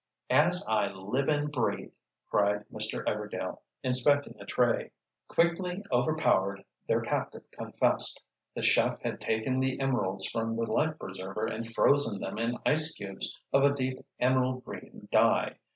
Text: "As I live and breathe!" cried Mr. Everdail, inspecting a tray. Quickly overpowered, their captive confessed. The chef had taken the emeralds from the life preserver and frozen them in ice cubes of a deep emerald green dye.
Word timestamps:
"As 0.31 0.65
I 0.67 0.87
live 0.91 1.27
and 1.27 1.51
breathe!" 1.51 1.91
cried 2.31 2.65
Mr. 2.73 3.05
Everdail, 3.05 3.59
inspecting 3.83 4.35
a 4.39 4.47
tray. 4.47 4.93
Quickly 5.27 5.83
overpowered, 5.91 6.65
their 6.87 7.01
captive 7.01 7.43
confessed. 7.51 8.25
The 8.55 8.63
chef 8.63 8.99
had 9.03 9.21
taken 9.21 9.59
the 9.59 9.79
emeralds 9.79 10.25
from 10.25 10.53
the 10.53 10.63
life 10.63 10.97
preserver 10.97 11.45
and 11.45 11.71
frozen 11.71 12.19
them 12.19 12.39
in 12.39 12.57
ice 12.65 12.95
cubes 12.95 13.39
of 13.53 13.63
a 13.63 13.75
deep 13.75 13.99
emerald 14.19 14.65
green 14.65 15.07
dye. 15.11 15.57